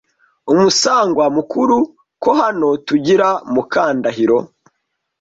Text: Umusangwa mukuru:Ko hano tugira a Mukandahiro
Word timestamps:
Umusangwa 0.53 1.25
mukuru:Ko 1.35 2.29
hano 2.41 2.69
tugira 2.87 3.27
a 3.35 3.39
Mukandahiro 3.53 4.37